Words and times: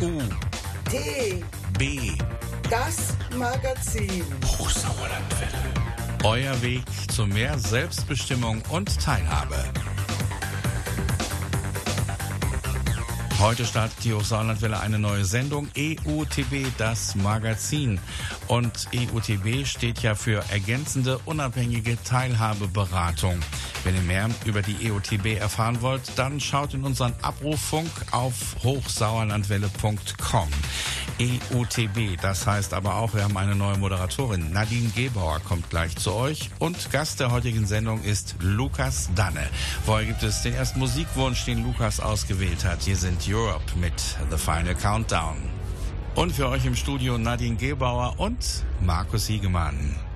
U 0.00 0.20
T. 0.88 1.42
B 1.76 2.12
Das 2.70 3.16
Magazin. 3.36 4.24
Hochsauerlandwelle. 4.44 5.58
Euer 6.22 6.62
Weg 6.62 6.82
zu 7.10 7.26
mehr 7.26 7.58
Selbstbestimmung 7.58 8.62
und 8.68 9.00
Teilhabe. 9.00 9.56
Heute 13.40 13.64
startet 13.64 14.02
die 14.02 14.12
Hochsauerlandwelle 14.12 14.80
eine 14.80 14.98
neue 14.98 15.24
Sendung, 15.24 15.68
EUTB, 15.76 16.66
das 16.76 17.14
Magazin. 17.14 18.00
Und 18.48 18.88
EUTB 18.92 19.64
steht 19.64 20.02
ja 20.02 20.16
für 20.16 20.42
ergänzende, 20.50 21.20
unabhängige 21.24 22.02
Teilhabeberatung. 22.02 23.38
Wenn 23.84 23.94
ihr 23.94 24.02
mehr 24.02 24.28
über 24.44 24.60
die 24.60 24.90
EUTB 24.90 25.38
erfahren 25.38 25.82
wollt, 25.82 26.02
dann 26.16 26.40
schaut 26.40 26.74
in 26.74 26.82
unseren 26.82 27.12
Abrufunk 27.22 27.90
auf 28.10 28.56
hochsauerlandwelle.com. 28.64 30.48
EUTB, 31.20 32.20
das 32.20 32.46
heißt 32.46 32.74
aber 32.74 32.96
auch, 32.96 33.14
wir 33.14 33.24
haben 33.24 33.36
eine 33.36 33.54
neue 33.54 33.76
Moderatorin. 33.76 34.52
Nadine 34.52 34.90
Gebauer 34.90 35.40
kommt 35.40 35.68
gleich 35.70 35.96
zu 35.96 36.12
euch. 36.14 36.50
Und 36.58 36.90
Gast 36.92 37.20
der 37.20 37.30
heutigen 37.30 37.66
Sendung 37.66 38.02
ist 38.02 38.36
Lukas 38.40 39.10
Danne. 39.14 39.48
Vorher 39.84 40.06
gibt 40.06 40.22
es 40.22 40.42
den 40.42 40.54
ersten 40.54 40.78
Musikwunsch, 40.78 41.44
den 41.44 41.64
Lukas 41.64 42.00
ausgewählt 42.00 42.64
hat. 42.64 42.82
Hier 42.82 42.96
sind 42.96 43.22
Europe 43.28 43.64
mit 43.80 44.16
The 44.30 44.38
Final 44.38 44.74
Countdown. 44.74 45.36
Und 46.14 46.32
für 46.32 46.48
euch 46.48 46.64
im 46.64 46.76
Studio 46.76 47.18
Nadine 47.18 47.56
Gebauer 47.56 48.14
und 48.18 48.64
Markus 48.80 49.26
Hiegemann. 49.26 50.07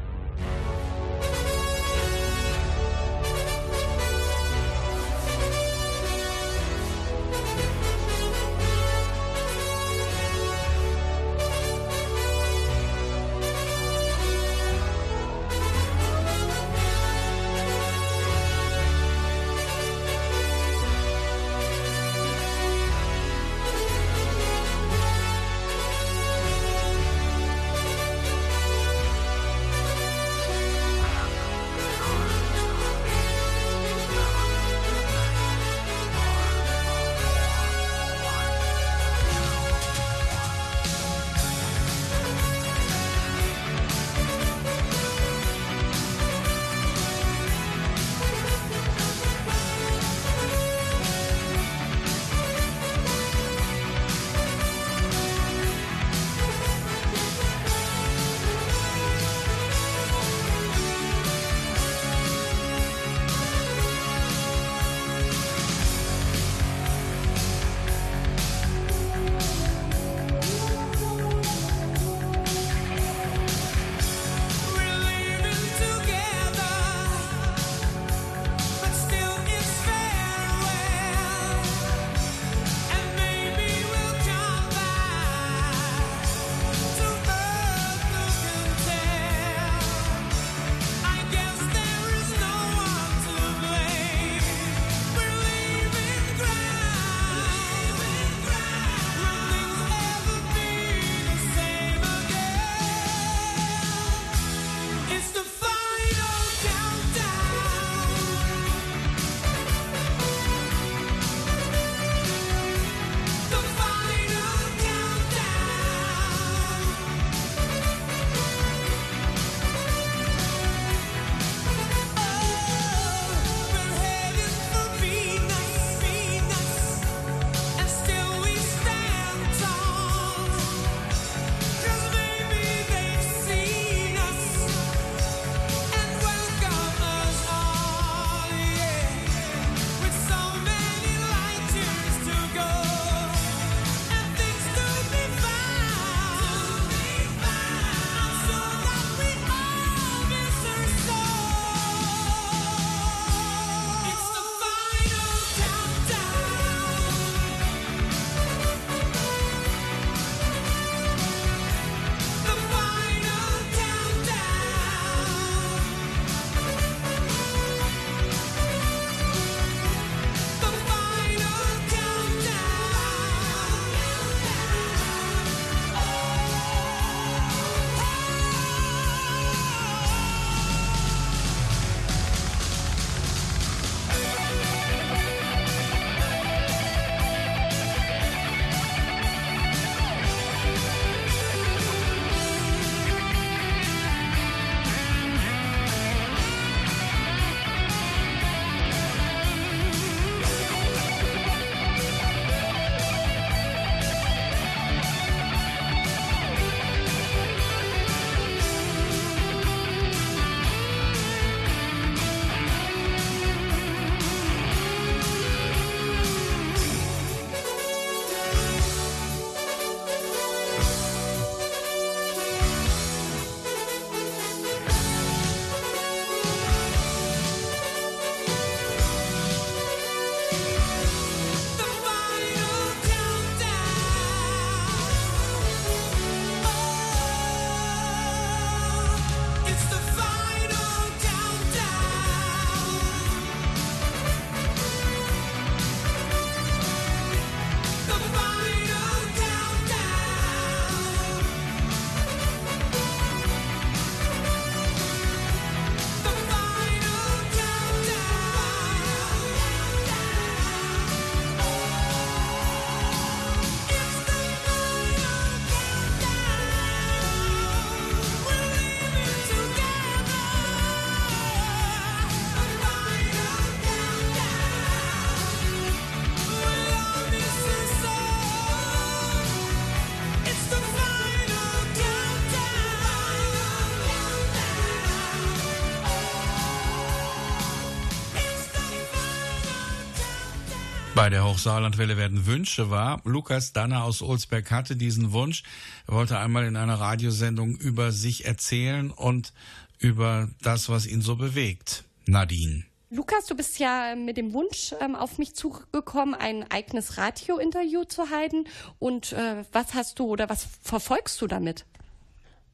Bei 291.22 291.30
der 291.30 291.48
Hochsauerlandwelle 291.48 292.16
werden 292.16 292.46
Wünsche 292.46 292.90
wahr. 292.90 293.20
Lukas 293.22 293.72
Danner 293.72 294.02
aus 294.02 294.22
Olsberg 294.22 294.72
hatte 294.72 294.96
diesen 294.96 295.30
Wunsch. 295.30 295.62
Er 296.08 296.14
wollte 296.14 296.36
einmal 296.36 296.64
in 296.64 296.74
einer 296.74 296.98
Radiosendung 296.98 297.76
über 297.76 298.10
sich 298.10 298.44
erzählen 298.44 299.12
und 299.12 299.52
über 300.00 300.48
das, 300.62 300.88
was 300.88 301.06
ihn 301.06 301.22
so 301.22 301.36
bewegt. 301.36 302.02
Nadine. 302.26 302.82
Lukas, 303.10 303.46
du 303.46 303.54
bist 303.54 303.78
ja 303.78 304.16
mit 304.16 304.36
dem 304.36 304.52
Wunsch 304.52 304.96
ähm, 305.00 305.14
auf 305.14 305.38
mich 305.38 305.54
zugekommen, 305.54 306.34
ein 306.34 306.68
eigenes 306.72 307.16
Radiointerview 307.16 308.02
zu 308.02 308.30
halten. 308.30 308.64
Und 308.98 309.32
äh, 309.32 309.64
was 309.70 309.94
hast 309.94 310.18
du 310.18 310.24
oder 310.24 310.48
was 310.48 310.66
verfolgst 310.82 311.40
du 311.40 311.46
damit? 311.46 311.86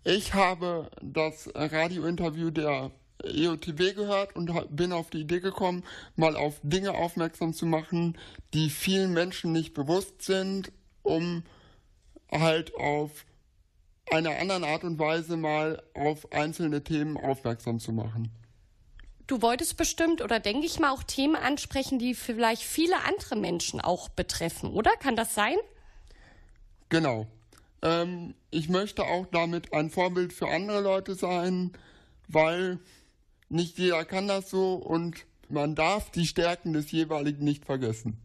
Ich 0.05 0.33
habe 0.33 0.91
das 1.03 1.51
Radiointerview 1.55 2.49
der 2.49 2.93
EOTW 3.25 3.95
gehört 3.95 4.37
und 4.37 4.51
bin 4.75 4.93
auf 4.93 5.11
die 5.11 5.21
Idee 5.21 5.41
gekommen, 5.41 5.85
mal 6.17 6.37
auf 6.37 6.61
Dinge 6.63 6.93
aufmerksam 6.93 7.53
zu 7.53 7.67
machen, 7.67 8.17
die 8.55 8.71
vielen 8.71 9.13
Menschen 9.13 9.53
nicht 9.53 9.75
bewusst 9.75 10.23
sind, 10.23 10.73
um 11.03 11.43
halt 12.31 12.75
auf 12.77 13.25
einer 14.11 14.39
anderen 14.39 14.65
Art 14.65 14.85
und 14.85 14.99
Weise 14.99 15.37
mal 15.37 15.83
auf 15.95 16.33
einzelne 16.33 16.83
Themen 16.83 17.17
aufmerksam 17.17 17.79
zu 17.81 17.93
machen. 17.93 18.31
Du 19.27 19.43
wolltest 19.43 19.77
bestimmt 19.77 20.23
oder 20.23 20.41
denke 20.41 20.65
ich 20.65 20.79
mal 20.79 20.91
auch 20.91 21.03
Themen 21.03 21.37
ansprechen, 21.37 21.99
die 21.99 22.15
vielleicht 22.15 22.63
viele 22.63 23.05
andere 23.05 23.37
Menschen 23.37 23.81
auch 23.81 24.09
betreffen, 24.09 24.73
oder? 24.73 24.91
Kann 24.93 25.17
das 25.17 25.35
sein? 25.35 25.57
Genau. 26.89 27.27
Ähm, 27.83 28.35
ich 28.51 28.71
möchte 28.71 29.05
auch 29.05 29.27
damit 29.27 29.75
ein 29.75 29.91
Vorbild 29.91 30.33
für 30.33 30.49
andere 30.49 30.81
Leute 30.81 31.15
sein, 31.15 31.73
weil 32.27 32.79
nicht 33.49 33.79
jeder 33.79 34.05
kann 34.05 34.29
das 34.29 34.51
so 34.51 34.75
und 34.75 35.27
man 35.49 35.75
darf 35.75 36.11
die 36.11 36.27
Stärken 36.27 36.73
des 36.73 36.91
jeweiligen 36.91 37.45
nicht 37.45 37.65
vergessen. 37.65 38.19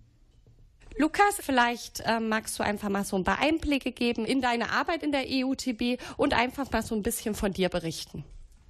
Lukas, 0.98 1.38
vielleicht 1.40 2.02
äh, 2.02 2.20
magst 2.20 2.60
du 2.60 2.64
einfach 2.64 2.90
mal 2.90 3.04
so 3.04 3.16
ein 3.16 3.24
paar 3.24 3.40
Einblicke 3.40 3.92
geben 3.92 4.26
in 4.26 4.42
deine 4.42 4.70
Arbeit 4.70 5.02
in 5.02 5.12
der 5.12 5.26
EUTB 5.28 6.00
und 6.18 6.34
einfach 6.34 6.72
mal 6.72 6.84
so 6.84 6.94
ein 6.94 7.02
bisschen 7.02 7.34
von 7.34 7.52
dir 7.52 7.70
berichten. 7.70 8.24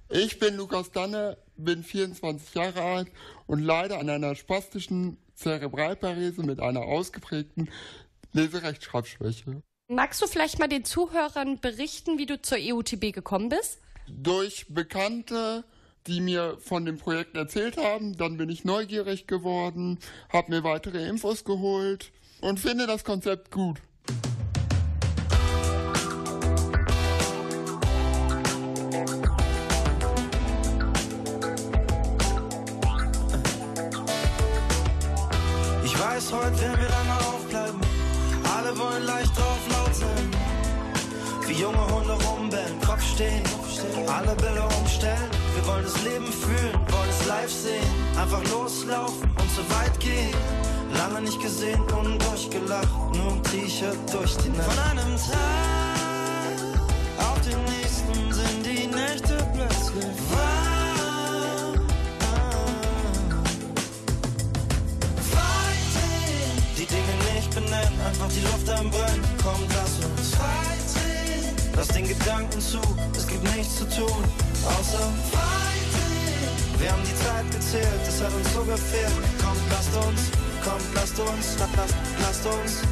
Ich 0.08 0.38
bin 0.38 0.56
Lukas 0.56 0.90
Danne, 0.90 1.36
bin 1.56 1.82
24 1.82 2.54
Jahre 2.54 2.82
alt 2.82 3.08
und 3.46 3.60
leide 3.60 3.98
an 3.98 4.08
einer 4.08 4.34
spastischen 4.36 5.18
Zerebralparese 5.34 6.42
mit 6.42 6.60
einer 6.60 6.82
ausgeprägten 6.82 7.68
Leserechtschreibschwäche. 8.32 9.62
Magst 9.88 10.22
du 10.22 10.26
vielleicht 10.26 10.58
mal 10.58 10.68
den 10.68 10.84
Zuhörern 10.84 11.60
berichten, 11.60 12.16
wie 12.16 12.26
du 12.26 12.40
zur 12.40 12.58
EUTB 12.58 13.12
gekommen 13.12 13.50
bist? 13.50 13.80
Durch 14.08 14.66
Bekannte, 14.68 15.64
die 16.06 16.20
mir 16.20 16.56
von 16.60 16.84
dem 16.84 16.98
Projekt 16.98 17.36
erzählt 17.36 17.76
haben. 17.76 18.16
Dann 18.16 18.36
bin 18.36 18.48
ich 18.50 18.64
neugierig 18.64 19.26
geworden, 19.26 19.98
habe 20.28 20.52
mir 20.52 20.64
weitere 20.64 21.06
Infos 21.08 21.44
geholt 21.44 22.12
und 22.40 22.60
finde 22.60 22.86
das 22.86 23.04
Konzept 23.04 23.50
gut. 23.50 23.80
Ich 35.84 36.00
weiß, 36.00 36.32
heute 36.32 36.60
werden 36.60 36.80
wir 36.80 36.88
lange 36.88 37.26
aufbleiben. 37.26 37.80
Alle 38.56 38.78
wollen 38.78 39.04
leicht 39.04 39.36
drauf 39.38 39.58
laut 39.70 39.94
sein. 39.94 40.30
Wie 41.46 41.60
junge 41.60 41.86
Hunde 41.90 42.12
rumbellen, 42.24 42.80
Kopf 42.80 43.02
stehen, 43.14 43.42
alle 44.06 44.34
Bilder 44.36 44.68
umstellen 44.80 45.33
wollen 45.74 45.84
das 45.84 46.02
Leben 46.02 46.32
fühlen, 46.32 46.72
wollen 46.88 47.10
es 47.10 47.26
live 47.26 47.50
sehen. 47.50 47.86
Einfach 48.20 48.42
loslaufen 48.52 49.30
und 49.40 49.50
so 49.50 49.62
weit 49.74 49.98
gehen. 49.98 50.34
Lange 50.96 51.22
nicht 51.22 51.40
gesehen 51.40 51.80
und 51.80 52.22
durchgelacht, 52.22 53.16
nur 53.16 53.32
im 53.32 53.42
T-Shirt 53.42 53.98
durch 54.12 54.36
die 54.36 54.50
Nacht. 54.50 54.72
Von 54.72 54.78
einem 54.90 55.16
Tag 55.16 56.78
auf 57.18 57.40
den 57.40 57.64
nächsten 57.64 58.32
sind 58.32 58.64
die 58.64 58.86
Nächte 58.86 59.36
plötzlich. 59.54 60.04
Fighting. 60.30 61.80
Die 66.78 66.86
Dinge 66.86 67.14
nicht 67.34 67.50
benennen, 67.54 68.00
einfach 68.06 68.28
die 68.28 68.42
Luft 68.42 68.70
am 68.70 68.90
Brennen. 68.90 69.24
Komm, 69.42 69.60
lass 69.70 69.96
uns. 70.04 70.36
Lass 71.76 71.88
den 71.88 72.06
Gedanken 72.06 72.60
zu, 72.60 72.78
es 73.16 73.26
gibt 73.26 73.42
nichts 73.56 73.78
zu 73.78 73.88
tun 73.88 74.24
außer 74.66 75.12
Fighting. 75.30 76.80
Wir 76.80 76.92
haben 76.92 77.02
die 77.02 77.16
Zeit 77.16 77.50
gezählt, 77.50 78.00
es 78.06 78.22
hat 78.22 78.32
uns 78.34 78.52
so 78.52 78.62
gefehlt. 78.64 79.12
Kommt, 79.42 79.60
lasst 79.70 79.94
uns, 79.96 80.30
kommt, 80.64 80.94
lasst 80.94 81.18
uns, 81.18 81.56
lasst, 81.58 81.94
lasst 82.20 82.46
uns. 82.46 82.82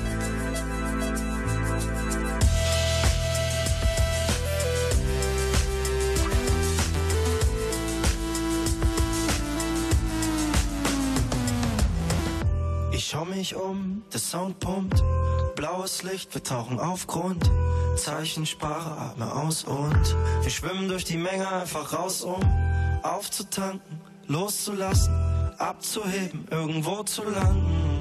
Ich 12.93 13.09
schau 13.09 13.25
mich 13.25 13.55
um, 13.57 14.03
der 14.13 14.21
Sound 14.21 14.59
pumpt. 14.61 15.03
Blaues 15.57 16.03
Licht, 16.03 16.33
wir 16.35 16.43
tauchen 16.43 16.79
auf 16.79 17.07
Grund. 17.07 17.51
Zeichensprache, 17.97 18.91
atme 18.91 19.33
aus 19.33 19.65
und 19.65 20.17
wir 20.43 20.51
schwimmen 20.51 20.89
durch 20.89 21.05
die 21.05 21.17
Menge 21.17 21.49
einfach 21.49 21.93
raus, 21.93 22.23
um 22.23 22.41
aufzutanken, 23.03 24.01
loszulassen, 24.27 25.15
abzuheben, 25.59 26.47
irgendwo 26.51 27.03
zu 27.03 27.23
landen. 27.25 27.93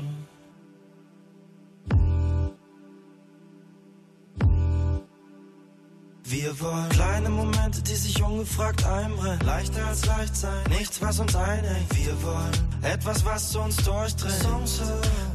Wir 6.31 6.57
wollen 6.61 6.87
kleine 6.89 7.29
Momente, 7.29 7.81
die 7.81 7.95
sich 7.95 8.23
ungefragt 8.23 8.85
einbrennen. 8.85 9.45
Leichter 9.45 9.85
als 9.85 10.05
leicht 10.05 10.33
sein, 10.33 10.63
nichts, 10.69 11.01
was 11.01 11.19
uns 11.19 11.35
einhängt. 11.35 11.93
Wir 11.93 12.23
wollen 12.23 12.51
etwas, 12.83 13.25
was 13.25 13.51
zu 13.51 13.59
uns 13.59 13.75
durchdringt. 13.77 14.33
Songs, 14.35 14.81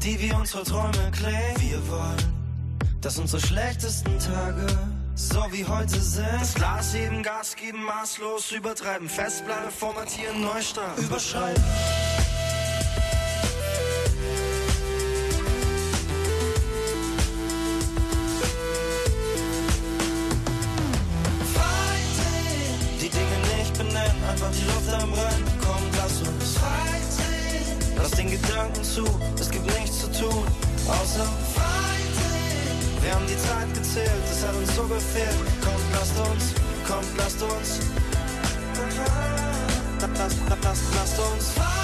die 0.02 0.18
wie 0.18 0.32
unsere 0.32 0.64
Träume 0.64 1.10
klingen. 1.12 1.60
Wir 1.60 1.86
wollen 1.88 2.35
dass 3.06 3.20
unsere 3.20 3.40
schlechtesten 3.40 4.18
Tage 4.18 4.66
so 5.14 5.40
wie 5.52 5.64
heute 5.64 6.00
sind. 6.00 6.26
Das 6.40 6.54
Glas 6.54 6.92
heben, 6.92 7.22
Gas 7.22 7.54
geben, 7.54 7.84
maßlos 7.84 8.50
übertreiben, 8.50 9.08
Festplatte 9.08 9.70
formatieren, 9.70 10.40
Neustart, 10.40 10.98
überschreiben. 10.98 11.62
Die 23.00 23.08
Dinge 23.08 23.56
nicht 23.56 23.78
benennen, 23.78 24.24
einfach 24.28 24.50
die 24.50 24.64
Luft 24.64 25.00
am 25.00 25.12
Brennen. 25.12 25.44
Komm, 25.64 25.82
lass 25.96 26.22
uns 26.22 26.58
Fighting. 26.58 27.96
Lass 27.96 28.10
den 28.10 28.32
Gedanken 28.32 28.82
zu, 28.82 29.04
es 29.38 29.48
gibt 29.48 29.66
nichts 29.78 30.00
zu 30.00 30.10
tun, 30.10 30.44
außer 30.88 31.45
die 33.36 33.48
Zeit 33.48 33.74
gezählt, 33.74 34.24
es 34.30 34.46
hat 34.46 34.54
uns 34.54 34.74
so 34.74 34.82
gefehlt. 34.82 35.36
Kommt, 35.60 35.84
lasst 35.92 36.18
uns, 36.18 36.54
kommt, 36.86 37.16
lasst 37.16 37.42
uns. 37.42 37.80
Lasst, 40.18 40.36
lasst, 40.62 40.82
lasst 40.94 41.18
uns 41.18 41.75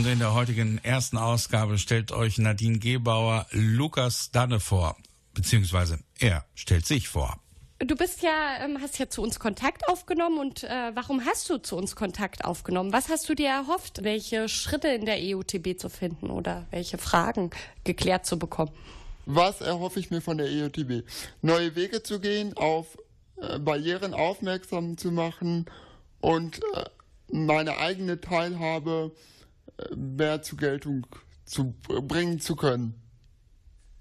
Und 0.00 0.06
in 0.06 0.18
der 0.18 0.32
heutigen 0.32 0.82
ersten 0.82 1.18
Ausgabe 1.18 1.76
stellt 1.76 2.10
euch 2.10 2.38
Nadine 2.38 2.78
Gebauer 2.78 3.44
Lukas 3.50 4.30
Danne 4.32 4.58
vor. 4.58 4.96
Beziehungsweise 5.34 5.98
er 6.18 6.46
stellt 6.54 6.86
sich 6.86 7.10
vor. 7.10 7.38
Du 7.80 7.96
bist 7.96 8.22
ja, 8.22 8.64
ähm, 8.64 8.78
hast 8.80 8.98
ja 8.98 9.10
zu 9.10 9.20
uns 9.20 9.38
Kontakt 9.38 9.86
aufgenommen 9.88 10.38
und 10.38 10.64
äh, 10.64 10.92
warum 10.94 11.26
hast 11.26 11.50
du 11.50 11.58
zu 11.58 11.76
uns 11.76 11.96
Kontakt 11.96 12.46
aufgenommen? 12.46 12.94
Was 12.94 13.10
hast 13.10 13.28
du 13.28 13.34
dir 13.34 13.50
erhofft, 13.50 14.02
welche 14.02 14.48
Schritte 14.48 14.88
in 14.88 15.04
der 15.04 15.18
EUTB 15.18 15.78
zu 15.78 15.90
finden 15.90 16.30
oder 16.30 16.66
welche 16.70 16.96
Fragen 16.96 17.50
geklärt 17.84 18.24
zu 18.24 18.38
bekommen? 18.38 18.72
Was 19.26 19.60
erhoffe 19.60 20.00
ich 20.00 20.10
mir 20.10 20.22
von 20.22 20.38
der 20.38 20.46
EUTB? 20.46 21.04
Neue 21.42 21.76
Wege 21.76 22.02
zu 22.02 22.20
gehen, 22.20 22.56
auf 22.56 22.96
äh, 23.36 23.58
Barrieren 23.58 24.14
aufmerksam 24.14 24.96
zu 24.96 25.12
machen 25.12 25.66
und 26.22 26.58
äh, 26.72 26.84
meine 27.30 27.76
eigene 27.76 28.18
Teilhabe 28.18 29.12
äh, 29.14 29.39
mehr 29.96 30.42
zur 30.42 30.58
Geltung 30.58 31.06
zu 31.44 31.74
bringen 31.84 32.40
zu 32.40 32.56
können. 32.56 32.94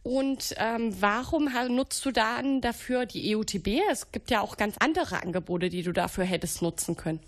Und 0.04 0.56
ähm, 0.58 0.96
warum 1.02 1.50
nutzt 1.70 2.06
du 2.06 2.12
dann 2.12 2.62
dafür 2.62 3.06
die 3.06 3.36
EUTB? 3.36 3.82
Es 3.92 4.12
gibt 4.12 4.32
ja 4.32 4.42
auch 4.42 4.58
ganz 4.58 4.78
andere 4.80 5.22
Angebote, 5.22 5.70
die 5.70 5.84
du 5.84 5.92
dafür 5.92 6.24
hättest 6.24 6.62
nutzen 6.62 6.96
können. 6.96 7.20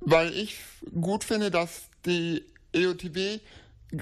Weil 0.00 0.32
ich 0.34 0.58
gut 1.00 1.24
finde, 1.24 1.50
dass 1.50 1.88
die 2.06 2.44
EUTB 2.74 3.40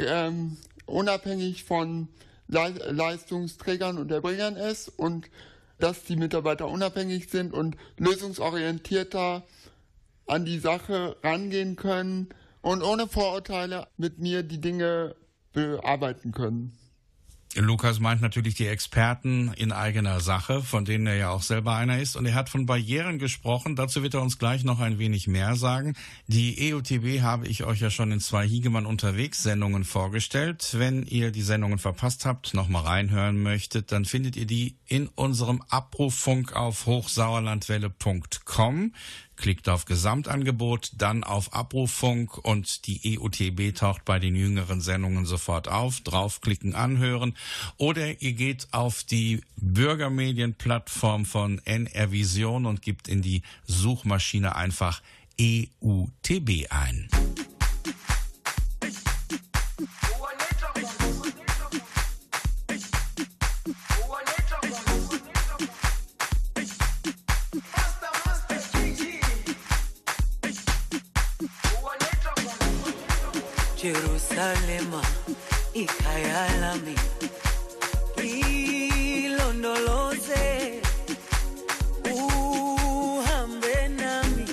ähm, 0.07 0.57
unabhängig 0.87 1.65
von 1.65 2.09
Le 2.49 2.69
Leistungsträgern 2.91 3.99
und 3.99 4.11
Erbringern 4.11 4.57
ist 4.57 4.89
und 4.89 5.31
dass 5.79 6.05
die 6.05 6.17
Mitarbeiter 6.17 6.69
unabhängig 6.69 7.29
sind 7.29 7.53
und 7.53 7.77
lösungsorientierter 7.99 9.43
an 10.27 10.45
die 10.45 10.59
Sache 10.59 11.17
rangehen 11.23 11.77
können 11.77 12.29
und 12.63 12.83
ohne 12.83 13.07
Vorurteile 13.07 13.87
mit 13.97 14.19
mir 14.19 14.43
die 14.43 14.61
Dinge 14.61 15.15
bearbeiten 15.53 16.33
können. 16.33 16.77
Lukas 17.55 18.01
meint 18.01 18.23
natürlich 18.23 18.55
die 18.55 18.67
Experten 18.67 19.53
in 19.57 19.73
eigener 19.73 20.21
Sache, 20.21 20.63
von 20.63 20.87
denen 20.87 21.07
er 21.07 21.17
ja 21.17 21.31
auch 21.31 21.43
selber 21.43 21.77
einer 21.77 22.01
ist. 22.01 22.17
Und 22.17 22.25
er 22.25 22.35
hat 22.35 22.49
von 22.49 22.65
Barrieren 22.65 23.19
gesprochen. 23.19 23.77
Dazu 23.77 24.03
wird 24.03 24.15
er 24.15 24.23
uns 24.23 24.39
gleich 24.39 24.65
noch 24.65 24.81
ein 24.81 24.99
wenig 24.99 25.27
mehr 25.27 25.55
sagen. 25.55 25.95
Die 26.27 26.73
EUTB 26.73 27.21
habe 27.21 27.47
ich 27.47 27.65
euch 27.65 27.81
ja 27.81 27.91
schon 27.91 28.11
in 28.11 28.21
zwei 28.21 28.47
Hiegemann 28.47 28.87
unterwegs 28.87 29.43
Sendungen 29.43 29.85
vorgestellt. 29.85 30.77
Wenn 30.79 31.03
ihr 31.03 31.31
die 31.31 31.43
Sendungen 31.43 31.79
verpasst 31.79 32.25
habt, 32.25 32.55
nochmal 32.55 32.85
reinhören 32.85 33.43
möchtet, 33.43 33.93
dann 33.93 34.07
findet 34.07 34.37
ihr 34.37 34.47
die 34.47 34.79
in 34.87 35.09
unserem 35.09 35.63
Abrufunk 35.69 36.57
auf 36.57 36.87
hochsauerlandwelle.com 36.87 38.95
klickt 39.43 39.69
auf 39.69 39.85
Gesamtangebot, 39.87 40.93
dann 40.97 41.25
auf 41.25 41.53
Abruffunk 41.53 42.39
und 42.39 42.87
die 42.87 43.19
EUTB 43.19 43.75
taucht 43.75 44.05
bei 44.05 44.21
den 44.21 44.37
jüngeren 44.37 44.81
Sendungen 44.81 45.27
sofort 45.27 45.67
auf. 45.67 46.01
Draufklicken, 46.01 46.77
anhören. 46.77 47.37
Oder 47.77 48.23
ihr 48.23 48.35
geht 48.35 48.69
auf 48.71 49.03
die 49.03 49.41
Bürgermedienplattform 49.57 51.27
von 51.27 51.61
NR 51.65 52.13
Vision 52.13 52.67
und 52.67 52.83
gibt 52.83 53.09
in 53.09 53.21
die 53.21 53.43
Suchmaschine 53.67 54.55
einfach 54.55 55.03
EUTB 55.41 56.69
ein. 56.71 57.09
Jerusalema 74.43 75.03
ikhaya 75.75 76.43
lami 76.61 76.95
ilondoloze 79.23 80.81
uhambe 82.15 83.89
nami 83.89 84.47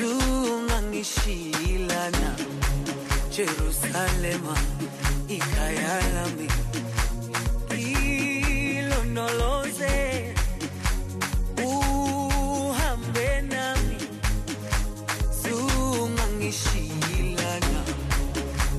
zungangishilana 0.00 2.34
Jerusalema 3.36 4.56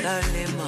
slowly 0.00 0.59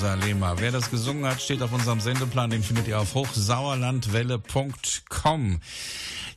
Jerusalema. 0.00 0.54
Wer 0.58 0.70
das 0.70 0.92
gesungen 0.92 1.24
hat, 1.24 1.42
steht 1.42 1.60
auf 1.60 1.72
unserem 1.72 1.98
Sendeplan. 1.98 2.50
Den 2.50 2.62
findet 2.62 2.86
ihr 2.86 3.00
auf 3.00 3.16
hochsauerlandwelle.com. 3.16 5.60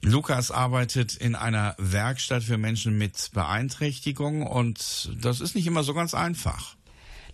Lukas 0.01 0.49
arbeitet 0.49 1.15
in 1.15 1.35
einer 1.35 1.75
Werkstatt 1.77 2.41
für 2.41 2.57
Menschen 2.57 2.97
mit 2.97 3.29
Beeinträchtigung 3.35 4.47
und 4.47 5.11
das 5.21 5.41
ist 5.41 5.53
nicht 5.53 5.67
immer 5.67 5.83
so 5.83 5.93
ganz 5.93 6.15
einfach. 6.15 6.75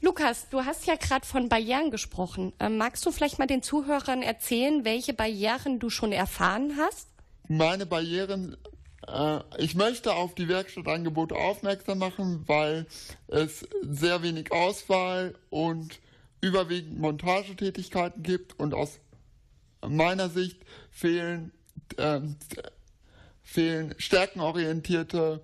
Lukas, 0.01 0.49
du 0.49 0.65
hast 0.65 0.85
ja 0.85 0.95
gerade 0.95 1.25
von 1.25 1.47
Barrieren 1.47 1.91
gesprochen. 1.91 2.51
Ähm, 2.59 2.77
magst 2.77 3.05
du 3.05 3.11
vielleicht 3.11 3.39
mal 3.39 3.47
den 3.47 3.63
Zuhörern 3.63 4.21
erzählen, 4.21 4.83
welche 4.83 5.13
Barrieren 5.13 5.79
du 5.79 5.89
schon 5.89 6.11
erfahren 6.11 6.73
hast? 6.77 7.07
Meine 7.47 7.85
Barrieren, 7.85 8.57
äh, 9.07 9.39
ich 9.59 9.75
möchte 9.75 10.13
auf 10.13 10.35
die 10.35 10.49
Werkstattangebote 10.49 11.35
aufmerksam 11.35 11.99
machen, 11.99 12.43
weil 12.47 12.85
es 13.27 13.65
sehr 13.81 14.23
wenig 14.23 14.51
Auswahl 14.51 15.35
und 15.49 16.01
überwiegend 16.41 16.99
Montagetätigkeiten 16.99 18.23
gibt 18.23 18.59
und 18.59 18.73
aus 18.73 18.99
meiner 19.87 20.29
Sicht 20.29 20.59
fehlen, 20.91 21.51
äh, 21.97 22.21
fehlen 23.43 23.95
stärkenorientierte 23.97 25.43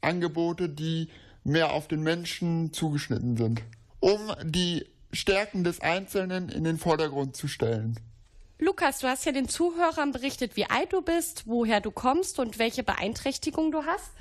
Angebote, 0.00 0.68
die 0.68 1.08
mehr 1.44 1.72
auf 1.72 1.88
den 1.88 2.02
Menschen 2.02 2.72
zugeschnitten 2.72 3.36
sind 3.36 3.62
um 4.02 4.34
die 4.42 4.84
Stärken 5.12 5.62
des 5.62 5.80
Einzelnen 5.80 6.48
in 6.48 6.64
den 6.64 6.76
Vordergrund 6.76 7.36
zu 7.36 7.46
stellen. 7.46 7.98
Lukas, 8.62 9.00
du 9.00 9.08
hast 9.08 9.26
ja 9.26 9.32
den 9.32 9.48
Zuhörern 9.48 10.12
berichtet, 10.12 10.54
wie 10.54 10.66
alt 10.66 10.92
du 10.92 11.02
bist, 11.02 11.48
woher 11.48 11.80
du 11.80 11.90
kommst 11.90 12.38
und 12.38 12.60
welche 12.60 12.84
Beeinträchtigung 12.84 13.72
du 13.72 13.84
hast. 13.84 14.12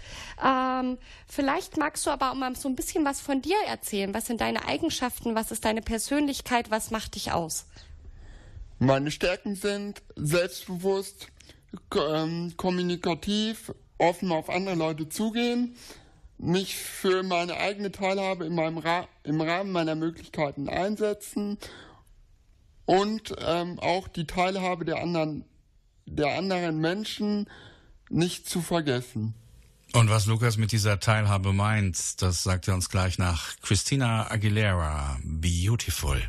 Ähm, 0.44 0.98
vielleicht 1.28 1.78
magst 1.78 2.08
du 2.08 2.10
aber 2.10 2.32
auch 2.32 2.36
mal 2.36 2.56
so 2.56 2.68
ein 2.68 2.76
bisschen 2.76 3.06
was 3.06 3.22
von 3.22 3.44
dir 3.44 3.58
erzählen. 3.68 4.16
Was 4.16 4.26
sind 4.26 4.42
deine 4.42 4.66
Eigenschaften? 4.66 5.36
Was 5.36 5.52
ist 5.52 5.64
deine 5.64 5.84
Persönlichkeit? 5.84 6.72
Was 6.72 6.90
macht 6.90 7.14
dich 7.14 7.32
aus? 7.32 7.68
Meine 8.80 9.12
Stärken 9.12 9.54
sind 9.54 10.02
selbstbewusst, 10.16 11.28
ähm, 11.96 12.56
kommunikativ, 12.58 13.72
offen 14.00 14.32
auf 14.32 14.50
andere 14.50 14.74
Leute 14.74 15.08
zugehen, 15.08 15.76
mich 16.40 16.76
für 16.76 17.22
meine 17.22 17.58
eigene 17.58 17.92
Teilhabe 17.92 18.46
in 18.46 18.56
meinem 18.56 18.80
Ra 18.80 19.08
im 19.24 19.40
Rahmen 19.40 19.72
meiner 19.72 19.94
Möglichkeiten 19.94 20.68
einsetzen 20.68 21.60
und 22.92 23.34
ähm, 23.40 23.80
auch 23.80 24.10
die 24.10 24.28
Teilhabe 24.28 24.84
der 24.84 25.02
anderen, 25.02 25.46
der 26.06 26.38
anderen 26.38 26.80
Menschen 26.80 27.50
nicht 28.10 28.50
zu 28.50 28.62
vergessen. 28.62 29.34
Und 29.94 30.10
was 30.10 30.26
Lukas 30.26 30.58
mit 30.58 30.74
dieser 30.74 31.00
Teilhabe 31.00 31.54
meint, 31.54 32.22
das 32.22 32.44
sagt 32.44 32.68
er 32.68 32.74
uns 32.74 32.90
gleich 32.90 33.18
nach 33.18 33.56
Christina 33.62 34.30
Aguilera, 34.30 35.18
Beautiful. 35.24 36.22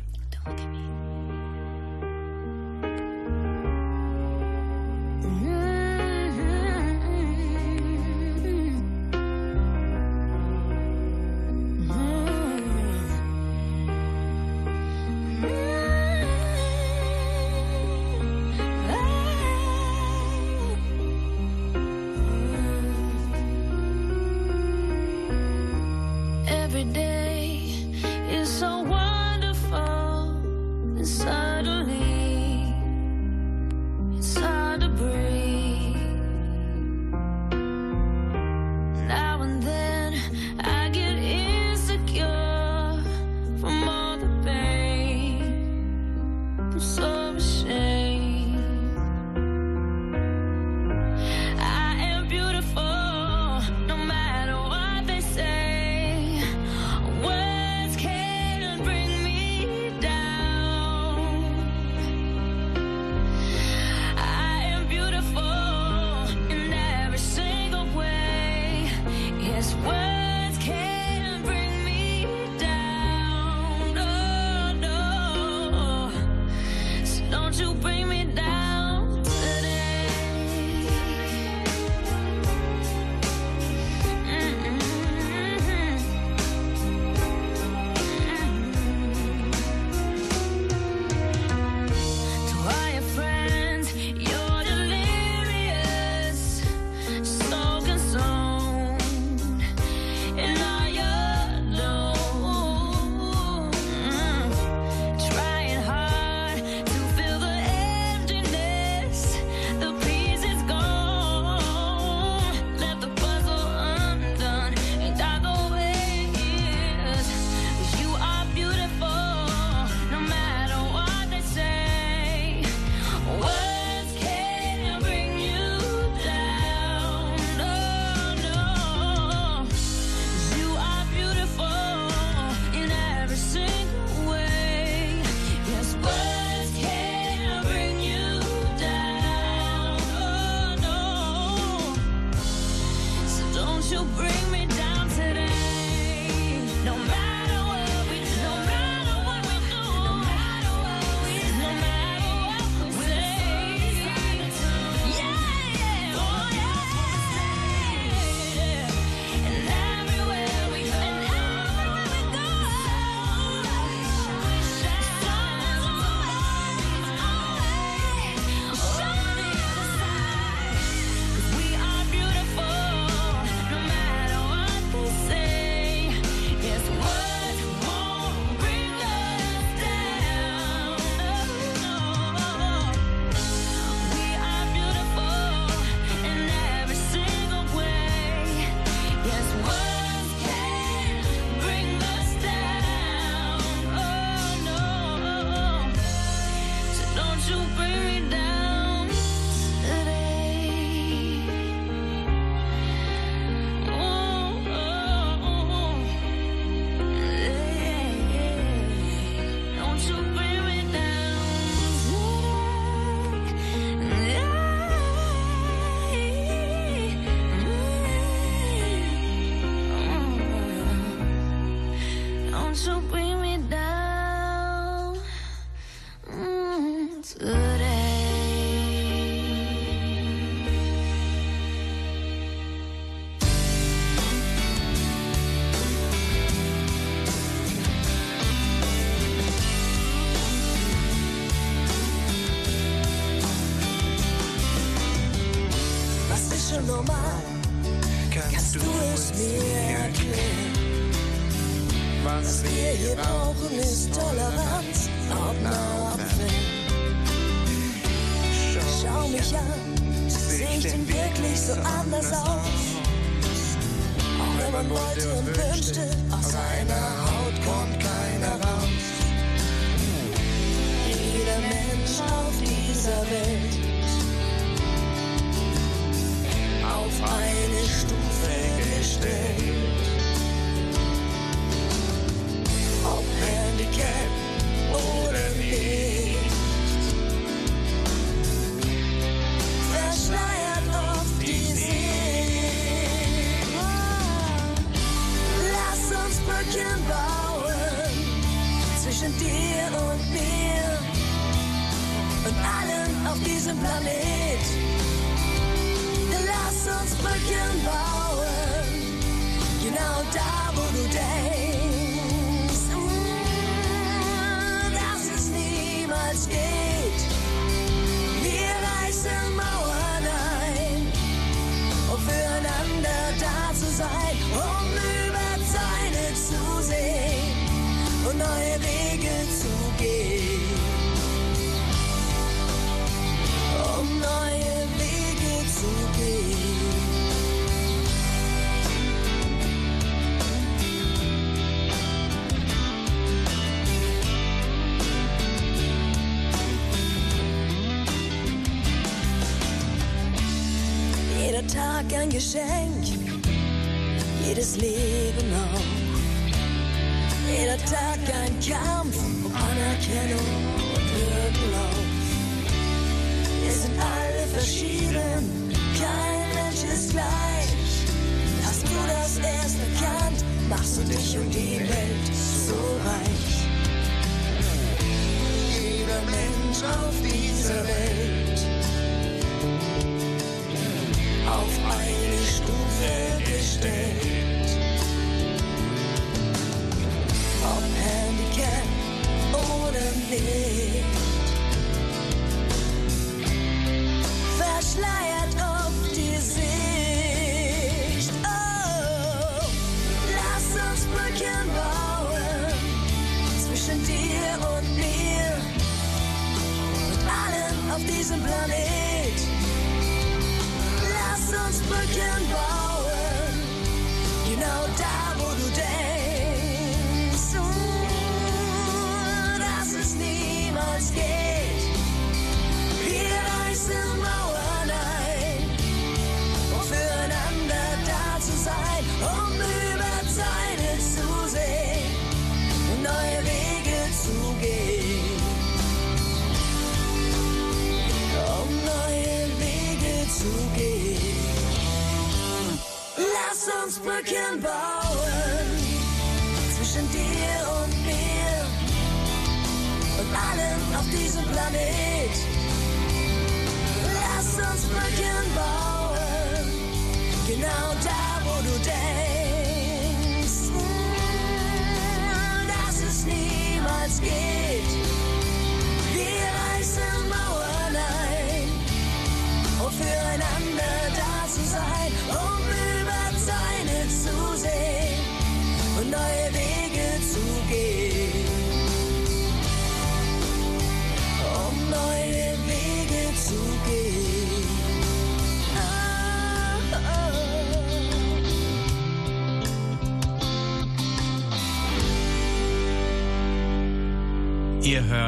sangue 352.33 352.39
cheio. 352.39 352.82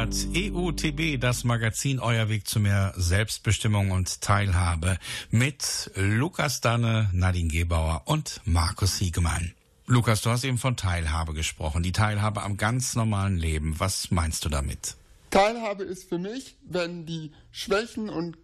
hört 0.06 0.28
EUTB, 0.36 1.20
das 1.20 1.44
Magazin 1.46 2.00
Euer 2.00 2.30
Weg 2.30 2.48
zu 2.48 2.60
mehr 2.60 2.94
Selbstbestimmung 2.96 3.90
und 3.90 4.22
Teilhabe 4.22 5.00
mit 5.32 5.90
Lukas 5.96 6.62
Danne, 6.62 7.10
Nadine 7.12 7.48
Gebauer 7.48 8.04
und 8.06 8.40
Markus 8.46 9.00
Siegemann. 9.00 9.54
Lukas, 9.88 10.22
du 10.22 10.30
hast 10.30 10.44
eben 10.44 10.60
von 10.60 10.78
Teilhabe 10.78 11.34
gesprochen, 11.34 11.82
die 11.82 11.92
Teilhabe 11.92 12.44
am 12.44 12.56
ganz 12.56 12.96
normalen 12.96 13.38
Leben. 13.38 13.80
Was 13.80 14.12
meinst 14.12 14.46
du 14.46 14.50
damit? 14.50 14.96
Teilhabe 15.32 15.84
ist 15.84 16.08
für 16.08 16.20
mich, 16.20 16.56
wenn 16.62 17.08
die 17.08 17.32
Schwächen 17.50 18.10
und 18.10 18.38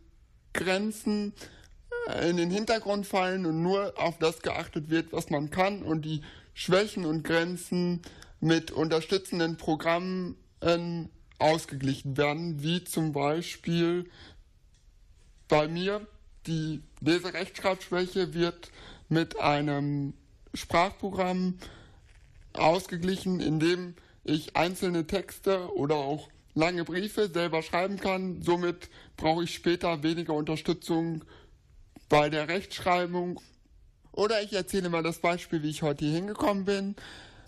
Grenzen 0.54 1.34
äh, 2.08 2.28
in 2.28 2.38
den 2.38 2.50
Hintergrund 2.50 3.06
fallen 3.06 3.46
und 3.46 3.62
nur 3.62 3.94
auf 3.98 4.18
das 4.18 4.42
geachtet 4.42 4.90
wird, 4.90 5.14
was 5.14 5.30
man 5.30 5.52
kann 5.52 5.84
und 5.84 6.06
die 6.06 6.24
Schwächen 6.56 7.06
und 7.06 7.24
Grenzen 7.24 8.02
mit 8.40 8.72
unterstützenden 8.72 9.58
Programmen 9.58 10.38
ähm, 10.62 11.10
ausgeglichen 11.42 12.18
werden, 12.18 12.64
wie 12.64 12.84
zum 12.84 13.12
Beispiel 13.12 14.10
bei 15.48 15.68
mir 15.68 16.08
die 16.48 16.82
Leserechtschreibschwäche 17.02 18.34
wird 18.34 18.72
mit 19.10 19.40
einem 19.40 20.14
Sprachprogramm 20.54 21.58
ausgeglichen, 22.54 23.40
indem 23.40 23.96
ich 24.24 24.56
einzelne 24.56 25.08
Texte 25.08 25.74
oder 25.76 25.96
auch 25.96 26.30
lange 26.54 26.84
Briefe 26.84 27.30
selber 27.32 27.62
schreiben 27.64 27.98
kann. 27.98 28.42
Somit 28.42 28.90
brauche 29.18 29.44
ich 29.44 29.54
später 29.54 30.04
weniger 30.04 30.34
Unterstützung 30.34 31.24
bei 32.10 32.30
der 32.30 32.48
Rechtschreibung. 32.48 33.42
Oder 34.12 34.42
ich 34.42 34.54
erzähle 34.54 34.90
mal 34.90 35.04
das 35.04 35.20
Beispiel, 35.20 35.64
wie 35.64 35.70
ich 35.70 35.82
heute 35.82 36.06
hier 36.06 36.16
hingekommen 36.16 36.66
bin. 36.66 36.96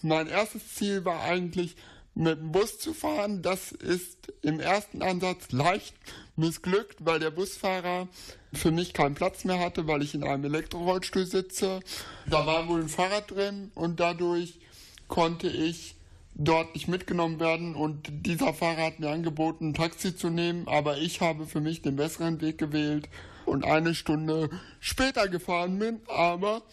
Mein 0.02 0.28
erstes 0.28 0.76
Ziel 0.76 1.06
war 1.06 1.22
eigentlich, 1.22 1.76
mit 2.16 2.40
dem 2.40 2.52
Bus 2.52 2.80
zu 2.80 2.94
fahren. 2.94 3.42
Das 3.42 3.72
ist 3.72 4.32
im 4.42 4.60
ersten 4.60 5.02
Ansatz 5.02 5.52
leicht 5.52 5.96
missglückt, 6.36 6.98
weil 7.00 7.20
der 7.20 7.32
Busfahrer 7.32 8.08
für 8.54 8.72
mich 8.72 8.94
keinen 8.94 9.16
Platz 9.16 9.46
mehr 9.46 9.60
hatte, 9.60 9.88
weil 9.88 10.02
ich 10.04 10.14
in 10.14 10.24
einem 10.24 10.46
Elektrorollstuhl 10.46 11.26
sitze. 11.26 11.80
Da 12.28 12.46
war 12.46 12.68
wohl 12.68 12.82
ein 12.82 12.90
Fahrrad 12.90 13.32
drin 13.32 13.72
und 13.76 14.00
dadurch 14.00 14.60
konnte 15.08 15.48
ich 15.48 15.96
dort 16.36 16.74
nicht 16.74 16.88
mitgenommen 16.88 17.40
werden 17.40 17.76
und 17.76 18.08
dieser 18.26 18.54
Fahrer 18.54 18.86
hat 18.86 19.00
mir 19.00 19.10
angeboten, 19.10 19.70
ein 19.70 19.74
Taxi 19.74 20.16
zu 20.16 20.30
nehmen, 20.30 20.68
aber 20.68 20.98
ich 20.98 21.22
habe 21.22 21.46
für 21.46 21.62
mich 21.62 21.82
den 21.84 21.96
besseren 21.96 22.42
Weg 22.42 22.58
gewählt 22.58 23.08
und 23.46 23.66
eine 23.66 23.94
Stunde 23.94 24.50
später 24.80 25.28
gefahren 25.28 25.78
bin, 25.78 26.02
aber 26.08 26.64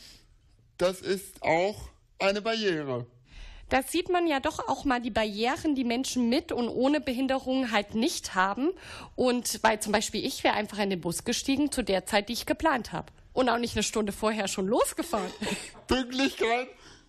das 0.79 1.03
ist 1.03 1.42
auch 1.42 1.90
eine 2.18 2.40
Barriere. 2.40 3.07
Das 3.70 3.90
sieht 3.90 4.11
man 4.11 4.26
ja 4.26 4.40
doch 4.40 4.68
auch 4.68 4.85
mal 4.85 5.00
die 5.00 5.11
Barrieren, 5.11 5.74
die 5.74 5.85
Menschen 5.85 6.28
mit 6.28 6.52
und 6.52 6.68
ohne 6.68 7.00
Behinderung 7.00 7.70
halt 7.70 7.94
nicht 7.94 8.35
haben. 8.35 8.70
Und 9.14 9.61
weil 9.62 9.80
zum 9.80 9.92
Beispiel 9.92 10.26
ich 10.26 10.44
wäre 10.44 10.54
einfach 10.54 10.78
in 10.78 10.90
den 10.90 11.00
Bus 11.00 11.24
gestiegen 11.24 11.72
zu 11.72 11.83
der 11.83 12.04
Zeit, 12.04 12.28
die 12.28 12.35
ich 12.35 12.46
geplant 12.46 12.92
habe. 12.92 13.12
Und 13.33 13.48
auch 13.48 13.59
nicht 13.59 13.76
eine 13.76 13.85
Stunde 13.85 14.12
vorher 14.12 14.48
schon 14.48 14.66
losgefahren. 14.66 15.30
Pünktlichkeit 15.87 16.68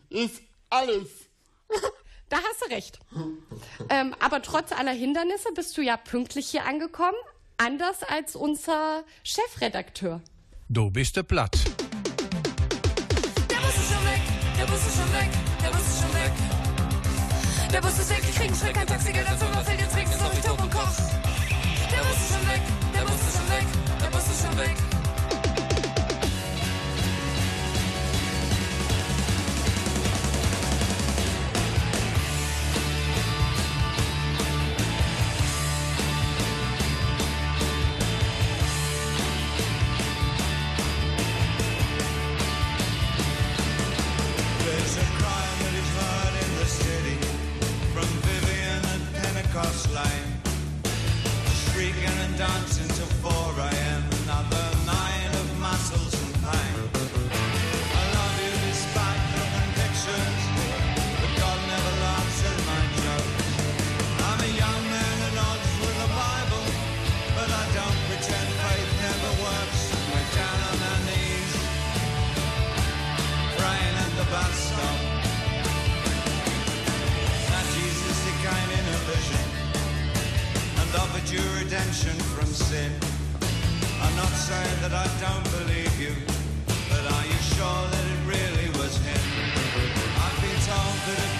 ist 0.10 0.41
alles. 0.69 1.10
Da 2.30 2.38
hast 2.38 2.62
du 2.62 2.74
recht. 2.74 2.97
ähm, 3.89 4.15
aber 4.21 4.41
trotz 4.41 4.71
aller 4.71 4.93
Hindernisse 4.93 5.50
bist 5.54 5.78
du 5.78 5.82
ja 5.82 5.97
pünktlich 5.97 6.47
hier 6.47 6.65
angekommen, 6.65 7.17
anders 7.58 8.04
als 8.04 8.38
unser 8.38 9.04
Chefredakteur. 9.21 10.21
Du 10.69 10.89
bist 10.89 11.17
der 11.17 11.24
Platt. 11.24 11.58
Der 17.71 17.79
Bus 17.79 17.97
ist 17.99 18.10
weg, 18.10 18.21
ich 18.27 18.36
krieg 18.36 18.51
einen 18.51 18.73
kein 18.73 18.88
Taxigeld, 18.88 19.29
der 19.29 19.38
Firma 19.38 19.63
fällt 19.63 19.79
jetzt 19.79 19.95
weg, 19.95 20.05
auf 20.07 20.34
ich 20.34 20.41
tot 20.41 20.62
und 20.62 20.71
koch. 20.71 20.91
Der 21.89 22.03
Bus 22.03 22.17
ist 22.17 22.34
schon 22.34 22.47
weg, 22.49 22.62
der 22.93 23.01
Bus 23.01 23.15
ist 23.15 23.38
schon 23.38 23.49
weg, 23.49 23.65
der 24.01 24.10
Bus 24.10 24.27
ist 24.27 24.41
schon 24.45 24.57
weg. 24.57 24.90
Now 74.32 74.39
Jesus, 77.76 78.20
in 78.32 78.86
a 78.88 79.00
vision 79.12 79.46
and 80.80 80.96
offered 80.96 81.28
you 81.30 81.44
redemption 81.60 82.15
from 82.32 82.48
sin. 82.48 82.94
I'm 84.02 84.15
not 84.15 84.32
saying 84.32 84.78
that 84.84 84.94
I 84.94 85.04
don't 85.20 85.44
believe 85.60 86.00
you, 86.00 86.15
but 86.88 87.04
are 87.12 87.26
you 87.28 87.39
sure 87.56 87.84
that 87.91 88.06
it 88.08 88.22
really 88.24 88.70
was 88.80 88.96
him? 89.04 89.20
I've 90.24 90.39
been 90.39 90.60
told 90.63 90.98
that 91.12 91.31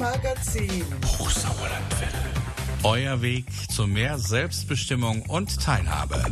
Magazin. 0.00 0.82
Hochsauerlandwelle. 1.04 2.24
Euer 2.84 3.20
Weg 3.20 3.44
zu 3.70 3.86
mehr 3.86 4.16
Selbstbestimmung 4.16 5.26
und 5.28 5.62
Teilhabe. 5.62 6.24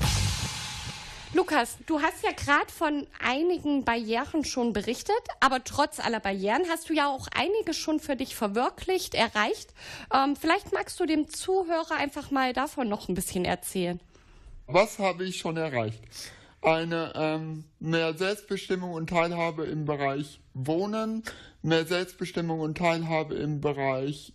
Lukas, 1.35 1.77
du 1.85 2.01
hast 2.01 2.25
ja 2.25 2.31
gerade 2.31 2.73
von 2.73 3.07
einigen 3.23 3.85
Barrieren 3.85 4.47
schon 4.47 4.73
berichtet, 4.73 5.21
aber 5.41 5.65
trotz 5.65 6.01
aller 6.01 6.19
Barrieren 6.19 6.63
hast 6.71 6.89
du 6.89 6.95
ja 6.95 7.11
auch 7.11 7.29
einige 7.37 7.75
schon 7.75 8.01
für 8.01 8.17
dich 8.17 8.35
verwirklicht, 8.35 9.15
erreicht. 9.15 9.75
Ähm, 10.15 10.35
vielleicht 10.35 10.73
magst 10.73 10.99
du 10.99 11.05
dem 11.05 11.29
Zuhörer 11.29 11.97
einfach 11.99 12.31
mal 12.31 12.55
davon 12.55 12.89
noch 12.89 13.11
ein 13.11 13.15
bisschen 13.15 13.45
erzählen. 13.45 14.01
Was 14.67 14.99
habe 14.99 15.25
ich 15.25 15.37
schon 15.37 15.59
erreicht? 15.59 16.03
Eine 16.63 17.13
ähm, 17.15 17.65
mehr 17.81 18.15
Selbstbestimmung 18.15 18.93
und 18.93 19.11
Teilhabe 19.11 19.67
im 19.67 19.85
Bereich 19.85 20.41
Wohnen, 20.55 21.23
mehr 21.63 21.87
Selbstbestimmung 21.87 22.61
und 22.61 22.79
Teilhabe 22.79 23.35
im 23.35 23.61
Bereich 23.61 24.33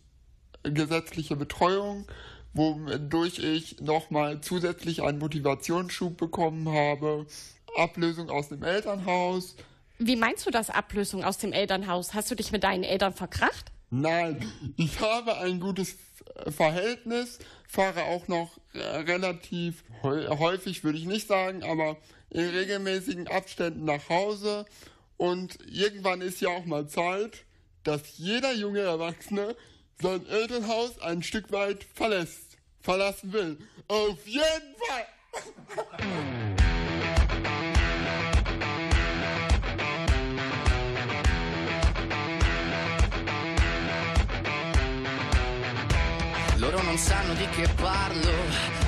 gesetzliche 0.64 1.36
Betreuung, 1.36 2.08
wodurch 2.54 3.40
ich 3.40 3.82
nochmal 3.82 4.42
zusätzlich 4.42 5.02
einen 5.02 5.20
Motivationsschub 5.20 6.18
bekommen 6.18 6.70
habe, 6.70 7.26
Ablösung 7.78 8.30
aus 8.30 8.50
dem 8.50 8.64
Elternhaus. 8.64 9.56
Wie 10.00 10.16
meinst 10.16 10.46
du 10.46 10.52
das 10.52 10.70
Ablösung 10.70 11.24
aus 11.24 11.38
dem 11.38 11.54
Elternhaus? 11.54 12.14
Hast 12.14 12.30
du 12.30 12.36
dich 12.36 12.52
mit 12.52 12.64
deinen 12.64 12.84
Eltern 12.84 13.14
verkracht? 13.14 13.72
Nein, 13.90 14.46
ich 14.78 15.00
habe 15.00 15.38
ein 15.38 15.60
gutes 15.60 15.96
Verhältnis, 16.48 17.40
fahre 17.68 18.04
auch 18.06 18.28
noch 18.28 18.58
äh, 18.74 18.80
relativ 18.80 19.84
häu- 20.02 20.40
häufig, 20.40 20.84
würde 20.84 20.98
ich 20.98 21.06
nicht 21.06 21.28
sagen, 21.28 21.64
aber 21.64 21.98
in 22.32 22.50
regelmäßigen 22.50 23.28
Abständen 23.28 23.86
nach 23.86 24.10
Hause. 24.10 24.66
Und 25.24 25.58
irgendwann 25.72 26.20
ist 26.20 26.42
ja 26.42 26.50
auch 26.50 26.66
mal 26.66 26.86
Zeit, 26.90 27.46
dass 27.86 28.18
jeder 28.18 28.52
junge 28.52 28.82
Erwachsene 28.82 29.56
sein 30.02 30.28
Elternhaus 30.28 31.00
ein 31.00 31.24
Stück 31.24 31.50
weit 31.54 31.86
verlässt, 31.94 32.58
verlassen 32.82 33.32
will. 33.32 33.58
Auf 33.88 34.28
jeden 34.28 34.76
Fall! 34.86 35.06
Loro 46.58 46.84
non 46.84 46.98
sanno 46.98 47.34
di 47.36 47.48
che 47.56 47.70
parlo, 47.78 48.83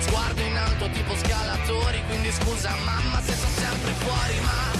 sguardo 0.00 0.42
in 0.42 0.56
alto 0.56 0.88
tipo 0.90 1.14
scalatori, 1.16 2.02
quindi 2.06 2.30
scusa 2.32 2.74
mamma 2.84 3.20
se 3.22 3.34
sono 3.34 3.54
sempre 3.54 3.92
fuori, 3.92 4.40
ma 4.40 4.79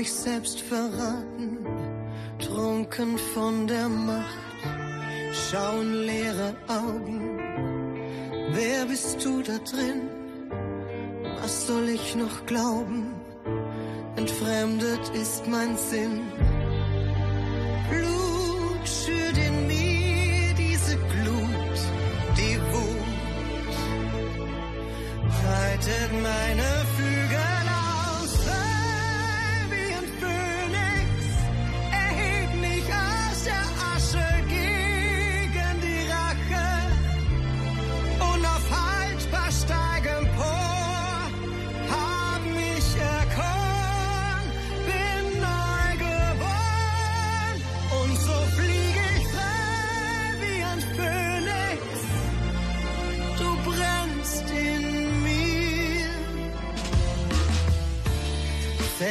mich 0.00 0.14
selbst 0.14 0.62
verraten, 0.62 1.58
trunken 2.38 3.18
von 3.34 3.66
der 3.66 3.86
Macht, 3.86 4.38
schauen 5.30 5.92
leere 6.06 6.54
Augen. 6.68 7.38
Wer 8.52 8.86
bist 8.86 9.22
du 9.22 9.42
da 9.42 9.58
drin? 9.58 10.08
Was 11.42 11.66
soll 11.66 11.90
ich 11.90 12.16
noch 12.16 12.46
glauben? 12.46 13.12
Entfremdet 14.16 15.06
ist 15.12 15.46
mein 15.46 15.76
Sinn. 15.76 16.22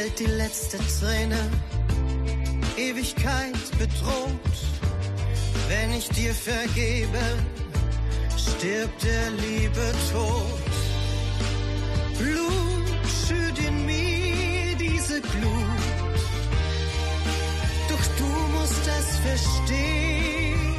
fällt 0.00 0.18
die 0.18 0.26
letzte 0.42 0.78
Träne. 0.78 1.38
Ewigkeit 2.76 3.58
bedroht. 3.78 4.56
Wenn 5.68 5.92
ich 5.92 6.08
dir 6.08 6.32
vergebe, 6.32 7.22
stirbt 8.48 9.02
der 9.02 9.30
Liebe 9.44 9.92
tot. 10.12 10.70
Blut 12.18 12.88
schürt 13.26 13.58
in 13.58 13.86
mir 13.86 14.76
diese 14.76 15.20
Glut. 15.20 16.20
Doch 17.90 18.04
du 18.20 18.30
musst 18.56 18.84
es 18.98 19.08
verstehen, 19.28 20.78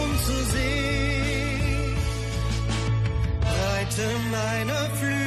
um 0.00 0.10
zu 0.26 0.38
sehen. 0.54 1.96
Breite 3.40 4.06
meine 4.30 4.90
Flügel 4.98 5.21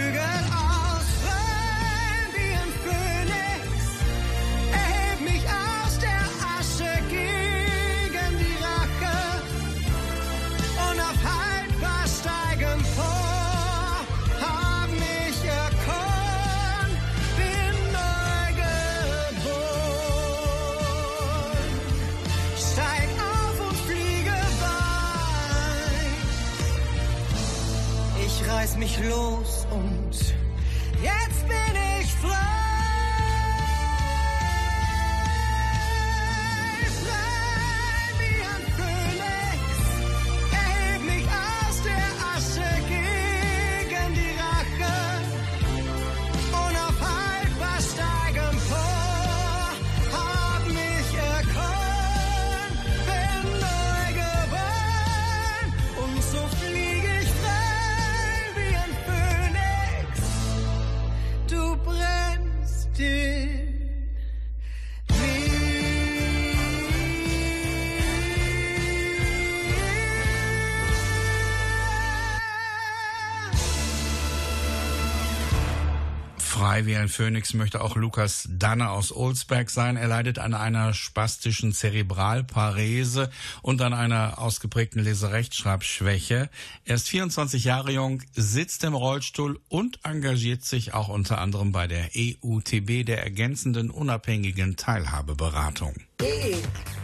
Frei 76.65 76.87
wie 76.87 76.95
ein 76.95 77.09
Phönix 77.09 77.53
möchte 77.53 77.79
auch 77.79 77.95
Lukas 77.95 78.49
Danne 78.49 78.89
aus 78.89 79.11
Olsberg 79.11 79.69
sein. 79.69 79.97
Er 79.97 80.07
leidet 80.07 80.39
an 80.39 80.55
einer 80.55 80.95
spastischen 80.95 81.73
Zerebralparese 81.73 83.29
und 83.61 83.83
an 83.83 83.93
einer 83.93 84.39
ausgeprägten 84.39 85.03
Leserechtschreibschwäche. 85.03 86.49
Er 86.83 86.95
ist 86.95 87.07
24 87.07 87.65
Jahre 87.65 87.91
jung, 87.91 88.23
sitzt 88.33 88.83
im 88.83 88.95
Rollstuhl 88.95 89.59
und 89.69 89.99
engagiert 90.03 90.65
sich 90.65 90.95
auch 90.95 91.07
unter 91.07 91.37
anderem 91.37 91.71
bei 91.71 91.85
der 91.85 92.09
EUTB, 92.15 93.05
der 93.05 93.21
ergänzenden 93.21 93.91
unabhängigen 93.91 94.75
Teilhabeberatung. 94.75 95.93
E. 96.23 96.55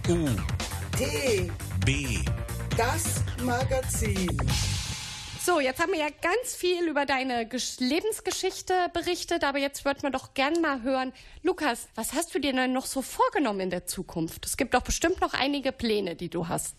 U. 0.09 0.27
T. 0.97 1.51
B. 1.85 2.17
Das 2.75 3.23
Magazin. 3.45 4.27
So, 5.43 5.59
jetzt 5.59 5.81
haben 5.81 5.91
wir 5.91 5.99
ja 5.99 6.09
ganz 6.21 6.55
viel 6.55 6.87
über 6.87 7.07
deine 7.07 7.47
Gesch 7.47 7.79
Lebensgeschichte 7.79 8.73
berichtet, 8.93 9.43
aber 9.43 9.57
jetzt 9.57 9.85
würden 9.85 10.03
wir 10.03 10.11
doch 10.11 10.35
gern 10.35 10.61
mal 10.61 10.83
hören, 10.83 11.13
Lukas, 11.41 11.87
was 11.95 12.13
hast 12.13 12.35
du 12.35 12.39
dir 12.39 12.53
denn 12.53 12.73
noch 12.73 12.85
so 12.85 13.01
vorgenommen 13.01 13.59
in 13.59 13.71
der 13.71 13.87
Zukunft? 13.87 14.45
Es 14.45 14.55
gibt 14.55 14.75
doch 14.75 14.83
bestimmt 14.83 15.19
noch 15.19 15.33
einige 15.33 15.71
Pläne, 15.71 16.15
die 16.15 16.29
du 16.29 16.47
hast. 16.47 16.75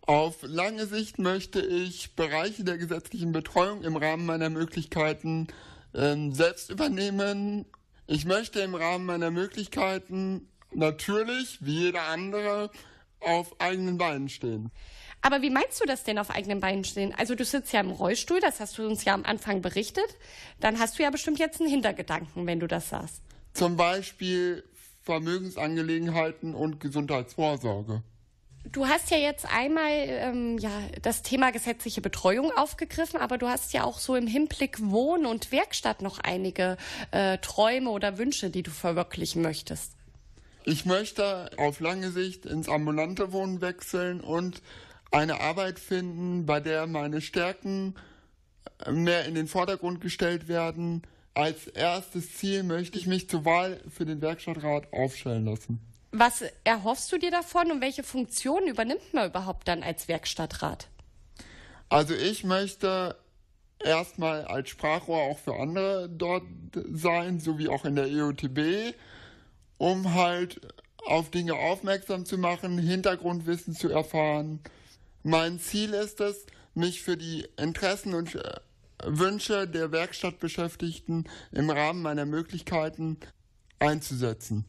Auf 0.00 0.36
lange 0.40 0.86
Sicht 0.86 1.18
möchte 1.18 1.60
ich 1.60 2.16
Bereiche 2.16 2.64
der 2.64 2.78
gesetzlichen 2.78 3.32
Betreuung 3.32 3.84
im 3.84 3.96
Rahmen 3.96 4.24
meiner 4.24 4.48
Möglichkeiten 4.48 5.48
ähm, 5.94 6.32
selbst 6.32 6.70
übernehmen. 6.70 7.66
Ich 8.06 8.24
möchte 8.24 8.60
im 8.60 8.74
Rahmen 8.74 9.04
meiner 9.04 9.30
Möglichkeiten 9.30 10.48
natürlich, 10.72 11.58
wie 11.60 11.80
jeder 11.80 12.04
andere, 12.04 12.70
auf 13.20 13.60
eigenen 13.60 13.98
Beinen 13.98 14.30
stehen. 14.30 14.70
Aber 15.26 15.42
wie 15.42 15.50
meinst 15.50 15.80
du 15.80 15.86
das 15.86 16.04
denn 16.04 16.20
auf 16.20 16.30
eigenen 16.30 16.60
Beinen 16.60 16.84
stehen? 16.84 17.12
Also 17.18 17.34
du 17.34 17.44
sitzt 17.44 17.72
ja 17.72 17.80
im 17.80 17.90
Rollstuhl, 17.90 18.38
das 18.38 18.60
hast 18.60 18.78
du 18.78 18.86
uns 18.86 19.04
ja 19.04 19.12
am 19.12 19.24
Anfang 19.24 19.60
berichtet. 19.60 20.06
Dann 20.60 20.78
hast 20.78 21.00
du 21.00 21.02
ja 21.02 21.10
bestimmt 21.10 21.40
jetzt 21.40 21.60
einen 21.60 21.68
Hintergedanken, 21.68 22.46
wenn 22.46 22.60
du 22.60 22.68
das 22.68 22.90
sagst. 22.90 23.22
Zum 23.52 23.76
Beispiel 23.76 24.62
Vermögensangelegenheiten 25.02 26.54
und 26.54 26.78
Gesundheitsvorsorge. 26.78 28.04
Du 28.70 28.86
hast 28.86 29.10
ja 29.10 29.16
jetzt 29.16 29.52
einmal 29.52 29.90
ähm, 29.90 30.58
ja, 30.58 30.70
das 31.02 31.22
Thema 31.22 31.50
gesetzliche 31.50 32.00
Betreuung 32.00 32.52
aufgegriffen, 32.56 33.18
aber 33.18 33.36
du 33.36 33.48
hast 33.48 33.72
ja 33.72 33.82
auch 33.82 33.98
so 33.98 34.14
im 34.14 34.28
Hinblick 34.28 34.80
Wohn- 34.80 35.26
und 35.26 35.50
Werkstatt 35.50 36.02
noch 36.02 36.20
einige 36.20 36.76
äh, 37.10 37.38
Träume 37.38 37.90
oder 37.90 38.16
Wünsche, 38.16 38.50
die 38.50 38.62
du 38.62 38.70
verwirklichen 38.70 39.42
möchtest. 39.42 39.90
Ich 40.62 40.84
möchte 40.84 41.50
auf 41.56 41.80
lange 41.80 42.12
Sicht 42.12 42.46
ins 42.46 42.68
ambulante 42.68 43.32
Wohnen 43.32 43.60
wechseln 43.60 44.20
und 44.20 44.62
eine 45.16 45.40
Arbeit 45.40 45.78
finden, 45.78 46.44
bei 46.44 46.60
der 46.60 46.86
meine 46.86 47.20
Stärken 47.20 47.94
mehr 48.90 49.24
in 49.24 49.34
den 49.34 49.48
Vordergrund 49.48 50.00
gestellt 50.00 50.46
werden. 50.46 51.02
Als 51.32 51.66
erstes 51.66 52.36
Ziel 52.36 52.62
möchte 52.62 52.98
ich 52.98 53.06
mich 53.06 53.28
zur 53.28 53.44
Wahl 53.44 53.80
für 53.88 54.04
den 54.04 54.20
Werkstattrat 54.20 54.92
aufstellen 54.92 55.46
lassen. 55.46 55.80
Was 56.12 56.44
erhoffst 56.64 57.10
du 57.12 57.18
dir 57.18 57.30
davon 57.30 57.70
und 57.70 57.80
welche 57.80 58.02
Funktion 58.02 58.66
übernimmt 58.66 59.12
man 59.12 59.30
überhaupt 59.30 59.68
dann 59.68 59.82
als 59.82 60.08
Werkstattrat? 60.08 60.88
Also 61.88 62.14
ich 62.14 62.44
möchte 62.44 63.16
erstmal 63.82 64.44
als 64.44 64.68
Sprachrohr 64.68 65.22
auch 65.22 65.38
für 65.38 65.56
andere 65.56 66.08
dort 66.10 66.44
sein, 66.92 67.40
sowie 67.40 67.68
auch 67.68 67.84
in 67.84 67.96
der 67.96 68.06
EOTB, 68.06 68.94
um 69.78 70.14
halt 70.14 70.60
auf 71.06 71.30
Dinge 71.30 71.54
aufmerksam 71.54 72.24
zu 72.24 72.38
machen, 72.38 72.78
Hintergrundwissen 72.78 73.74
zu 73.74 73.88
erfahren. 73.88 74.60
Mein 75.28 75.58
Ziel 75.58 75.92
ist 75.92 76.20
es, 76.20 76.46
mich 76.74 77.02
für 77.02 77.16
die 77.16 77.48
Interessen 77.56 78.14
und 78.14 78.36
äh, 78.36 78.60
Wünsche 79.04 79.66
der 79.66 79.90
Werkstattbeschäftigten 79.90 81.28
im 81.50 81.68
Rahmen 81.68 82.00
meiner 82.00 82.26
Möglichkeiten 82.26 83.18
einzusetzen. 83.80 84.66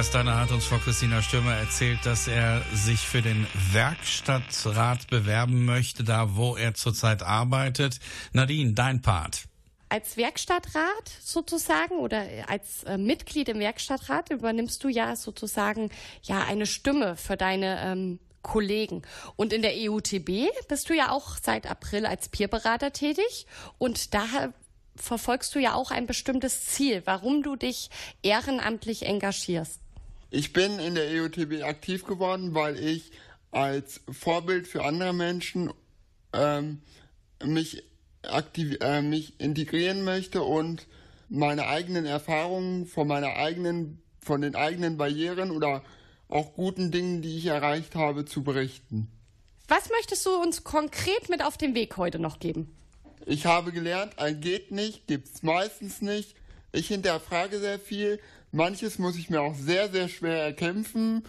Lukas 0.00 0.12
Danner 0.12 0.40
hat 0.40 0.50
uns 0.50 0.64
vor 0.64 0.80
Christina 0.80 1.20
Stürmer 1.20 1.54
erzählt, 1.56 2.06
dass 2.06 2.26
er 2.26 2.62
sich 2.72 3.00
für 3.00 3.20
den 3.20 3.46
Werkstattrat 3.70 5.08
bewerben 5.08 5.66
möchte, 5.66 6.04
da 6.04 6.36
wo 6.36 6.56
er 6.56 6.72
zurzeit 6.72 7.22
arbeitet. 7.22 8.00
Nadine, 8.32 8.72
dein 8.72 9.02
Part. 9.02 9.42
Als 9.90 10.16
Werkstattrat 10.16 11.10
sozusagen 11.22 11.98
oder 11.98 12.24
als 12.46 12.84
äh, 12.84 12.96
Mitglied 12.96 13.50
im 13.50 13.58
Werkstattrat 13.58 14.30
übernimmst 14.30 14.82
du 14.82 14.88
ja 14.88 15.16
sozusagen 15.16 15.90
ja 16.22 16.44
eine 16.44 16.64
Stimme 16.64 17.14
für 17.16 17.36
deine 17.36 17.78
ähm, 17.82 18.20
Kollegen. 18.40 19.02
Und 19.36 19.52
in 19.52 19.60
der 19.60 19.74
EUTB 19.74 20.48
bist 20.66 20.88
du 20.88 20.96
ja 20.96 21.10
auch 21.10 21.36
seit 21.42 21.70
April 21.70 22.06
als 22.06 22.30
Peerberater 22.30 22.94
tätig 22.94 23.46
und 23.76 24.14
da 24.14 24.24
verfolgst 24.96 25.54
du 25.54 25.58
ja 25.58 25.74
auch 25.74 25.90
ein 25.90 26.06
bestimmtes 26.06 26.64
Ziel, 26.64 27.02
warum 27.04 27.42
du 27.42 27.54
dich 27.54 27.90
ehrenamtlich 28.22 29.04
engagierst. 29.04 29.78
Ich 30.30 30.52
bin 30.52 30.78
in 30.78 30.94
der 30.94 31.10
EOTB 31.10 31.64
aktiv 31.64 32.04
geworden, 32.04 32.54
weil 32.54 32.78
ich 32.78 33.10
als 33.50 34.00
Vorbild 34.10 34.68
für 34.68 34.84
andere 34.84 35.12
Menschen 35.12 35.72
ähm, 36.32 36.82
mich, 37.44 37.82
aktiv, 38.22 38.78
äh, 38.80 39.02
mich 39.02 39.40
integrieren 39.40 40.04
möchte 40.04 40.42
und 40.42 40.86
meine 41.28 41.66
eigenen 41.66 42.06
Erfahrungen 42.06 42.86
von 42.86 43.08
meiner 43.08 43.36
eigenen, 43.36 44.02
von 44.20 44.40
den 44.40 44.54
eigenen 44.54 44.96
Barrieren 44.96 45.50
oder 45.50 45.82
auch 46.28 46.54
guten 46.54 46.92
Dingen, 46.92 47.22
die 47.22 47.36
ich 47.36 47.46
erreicht 47.46 47.96
habe, 47.96 48.24
zu 48.24 48.44
berichten. 48.44 49.10
Was 49.66 49.88
möchtest 49.90 50.26
du 50.26 50.30
uns 50.30 50.64
konkret 50.64 51.28
mit 51.28 51.44
auf 51.44 51.56
den 51.56 51.74
Weg 51.74 51.96
heute 51.96 52.18
noch 52.18 52.38
geben? 52.38 52.76
Ich 53.26 53.46
habe 53.46 53.72
gelernt, 53.72 54.18
ein 54.18 54.40
geht 54.40 54.70
nicht, 54.70 55.06
gibt's 55.06 55.42
meistens 55.42 56.02
nicht. 56.02 56.34
Ich 56.72 56.88
hinterfrage 56.88 57.58
sehr 57.58 57.78
viel. 57.78 58.20
Manches 58.52 58.98
muss 58.98 59.16
ich 59.16 59.30
mir 59.30 59.40
auch 59.42 59.54
sehr, 59.54 59.90
sehr 59.90 60.08
schwer 60.08 60.42
erkämpfen, 60.42 61.22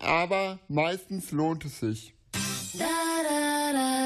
aber 0.00 0.58
meistens 0.68 1.30
lohnt 1.30 1.64
es 1.64 1.78
sich. 1.78 2.14
Da, 2.76 2.84
da, 3.22 3.72
da, 3.72 4.05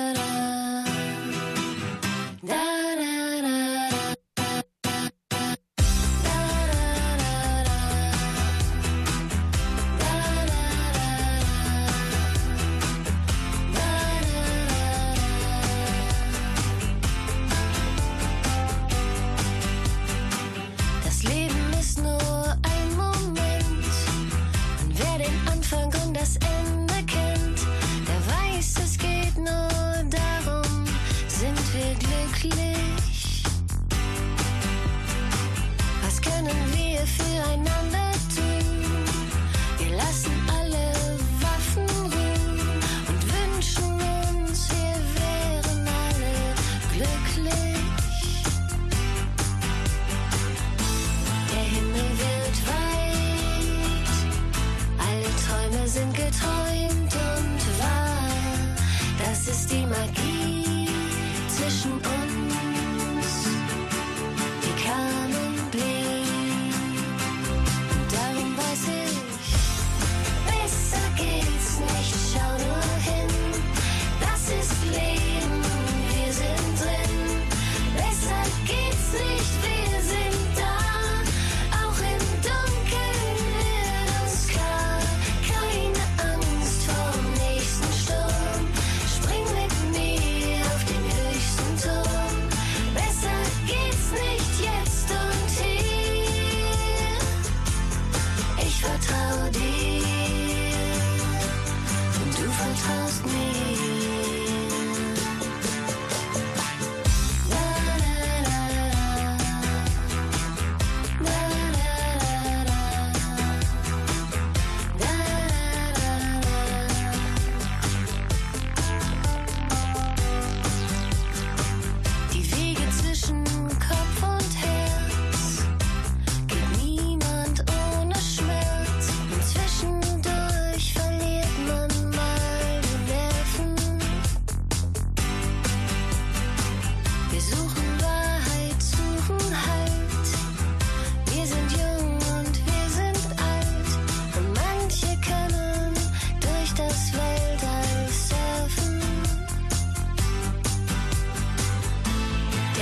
see 59.71 59.87
my 59.87 60.20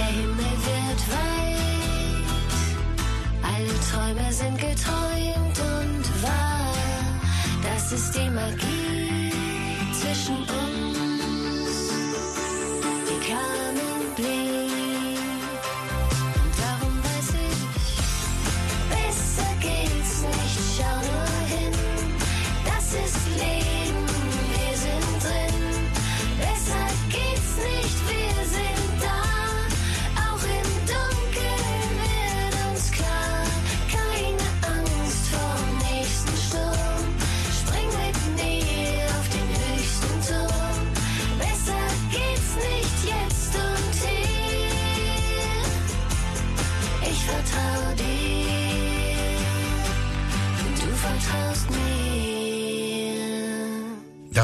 Himmel 0.09 0.55
wird 0.69 1.01
weit, 1.13 2.29
alle 3.43 3.75
Träume 3.91 4.33
sind 4.33 4.59
geträumt 4.59 5.59
und 5.59 6.23
wahr. 6.23 6.73
Das 7.63 7.93
ist 7.93 8.13
die 8.15 8.31
Magie 8.31 9.33
zwischen 9.93 10.37
uns. 10.37 10.78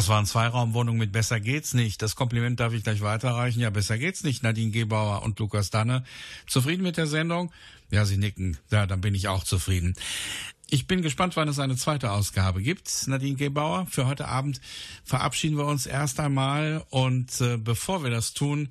Das 0.05 0.11
waren 0.11 0.27
Zweiraumwohnungen 0.27 0.99
mit 0.99 1.13
Besser 1.13 1.41
geht's 1.41 1.73
nicht. 1.73 2.03
Das 2.03 2.15
Kompliment 2.15 2.61
darf 2.61 2.75
ich 2.75 2.85
gleich 2.85 3.01
weiterreichen. 3.01 3.61
Ja, 3.61 3.71
besser 3.71 3.97
geht's 3.97 4.23
nicht. 4.23 4.43
Nadine 4.43 4.71
Gebauer 4.71 5.23
und 5.23 5.39
Lukas 5.39 5.71
Danne. 5.71 6.05
Zufrieden 6.47 6.83
mit 6.83 6.99
der 6.99 7.07
Sendung? 7.07 7.51
Ja, 7.91 8.05
Sie 8.05 8.19
nicken. 8.19 8.59
Ja, 8.71 8.87
dann 8.87 9.01
bin 9.01 9.15
ich 9.15 9.29
auch 9.29 9.45
zufrieden. 9.45 9.95
Ich 10.69 10.87
bin 10.87 11.01
gespannt, 11.01 11.37
wann 11.37 11.49
es 11.49 11.59
eine 11.59 11.77
zweite 11.77 12.11
Ausgabe 12.11 12.61
gibt. 12.61 13.09
Nadine 13.09 13.37
Gebauer, 13.37 13.87
für 13.87 14.07
heute 14.07 14.29
Abend 14.29 14.61
verabschieden 15.05 15.57
wir 15.57 15.65
uns 15.65 15.87
erst 15.87 16.21
einmal. 16.21 16.85
Und 16.91 17.41
äh, 17.41 17.57
bevor 17.57 18.05
wir 18.05 18.11
das 18.11 18.35
tun, 18.35 18.69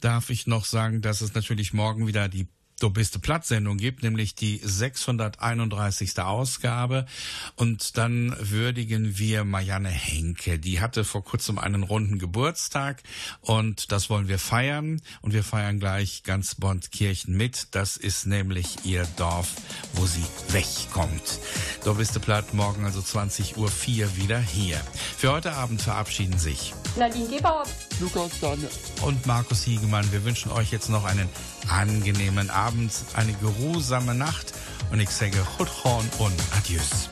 darf 0.00 0.30
ich 0.30 0.48
noch 0.48 0.64
sagen, 0.64 1.00
dass 1.00 1.20
es 1.20 1.32
natürlich 1.32 1.72
morgen 1.72 2.08
wieder 2.08 2.28
die 2.28 2.48
Du 2.82 2.90
bist 2.90 3.22
Platt-Sendung 3.22 3.76
gibt, 3.76 4.02
nämlich 4.02 4.34
die 4.34 4.60
631. 4.60 6.18
Ausgabe. 6.18 7.06
Und 7.54 7.96
dann 7.96 8.34
würdigen 8.40 9.18
wir 9.18 9.44
Marianne 9.44 9.88
Henke. 9.88 10.58
Die 10.58 10.80
hatte 10.80 11.04
vor 11.04 11.22
kurzem 11.22 11.58
einen 11.58 11.84
runden 11.84 12.18
Geburtstag 12.18 13.04
und 13.40 13.92
das 13.92 14.10
wollen 14.10 14.26
wir 14.26 14.40
feiern. 14.40 15.00
Und 15.20 15.32
wir 15.32 15.44
feiern 15.44 15.78
gleich 15.78 16.24
ganz 16.24 16.56
Bondkirchen 16.56 17.36
mit. 17.36 17.68
Das 17.70 17.96
ist 17.96 18.26
nämlich 18.26 18.84
ihr 18.84 19.06
Dorf, 19.16 19.52
wo 19.92 20.04
sie 20.04 20.24
wegkommt. 20.48 21.38
Du 21.84 21.94
bist 21.94 22.20
Platt, 22.20 22.52
morgen 22.52 22.84
also 22.84 22.98
20.04 22.98 23.58
Uhr 23.58 24.16
wieder 24.16 24.40
hier. 24.40 24.80
Für 25.16 25.30
heute 25.30 25.52
Abend 25.52 25.80
verabschieden 25.80 26.36
sich 26.36 26.74
Nadine 26.96 27.28
Gebauer. 27.28 27.62
Lukas 28.02 28.32
Danne. 28.40 28.68
und 29.02 29.26
Markus 29.26 29.62
Hiegemann. 29.62 30.10
Wir 30.10 30.24
wünschen 30.24 30.50
euch 30.50 30.72
jetzt 30.72 30.88
noch 30.88 31.04
einen 31.04 31.28
angenehmen 31.68 32.50
Abend, 32.50 32.92
eine 33.14 33.32
geruhsame 33.34 34.14
Nacht 34.14 34.52
und 34.90 34.98
ich 34.98 35.10
sage 35.10 35.38
Chutchorn 35.56 36.08
und 36.18 36.34
strangers. 36.50 37.10